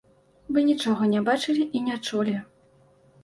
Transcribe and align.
Вы 0.55 0.63
нічога 0.69 1.09
не 1.11 1.19
бачылі 1.27 1.67
і 1.79 1.81
не 1.89 1.97
чулі. 2.07 2.33